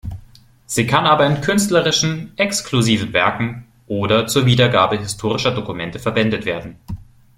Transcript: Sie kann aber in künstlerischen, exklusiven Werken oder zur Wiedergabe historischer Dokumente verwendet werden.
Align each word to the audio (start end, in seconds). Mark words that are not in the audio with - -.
Sie 0.65 0.87
kann 0.87 1.05
aber 1.05 1.27
in 1.27 1.41
künstlerischen, 1.41 2.35
exklusiven 2.35 3.13
Werken 3.13 3.67
oder 3.85 4.25
zur 4.25 4.47
Wiedergabe 4.47 4.97
historischer 4.97 5.53
Dokumente 5.53 5.99
verwendet 5.99 6.43
werden. 6.43 6.79